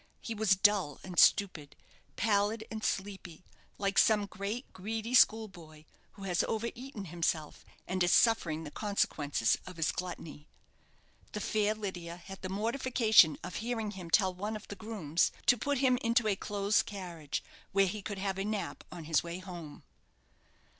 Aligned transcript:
He 0.19 0.33
was 0.33 0.55
dull 0.55 0.99
and 1.03 1.19
stupid, 1.19 1.75
pallid 2.15 2.63
and 2.71 2.83
sleepy; 2.83 3.45
like 3.77 3.99
some 3.99 4.25
great, 4.25 4.73
greedy 4.73 5.13
school 5.13 5.47
boy 5.47 5.85
who 6.13 6.23
has 6.23 6.43
over 6.45 6.69
eaten 6.73 7.05
himself, 7.05 7.63
and 7.87 8.03
is 8.03 8.11
suffering 8.11 8.63
the 8.63 8.71
consequences 8.71 9.59
of 9.67 9.77
his 9.77 9.91
gluttony. 9.91 10.47
The 11.33 11.39
fair 11.39 11.75
Lydia 11.75 12.17
had 12.17 12.41
the 12.41 12.49
mortification 12.49 13.37
of 13.43 13.57
hearing 13.57 13.91
him 13.91 14.09
tell 14.09 14.33
one 14.33 14.55
of 14.55 14.67
the 14.69 14.75
grooms 14.75 15.31
to 15.45 15.55
put 15.55 15.77
him 15.77 15.97
into 15.97 16.27
a 16.27 16.35
close 16.35 16.81
carriage, 16.81 17.43
where 17.71 17.85
he 17.85 18.01
could 18.01 18.17
have 18.17 18.39
a 18.39 18.43
nap 18.43 18.83
on 18.91 19.03
his 19.03 19.21
way 19.21 19.37
home. 19.37 19.83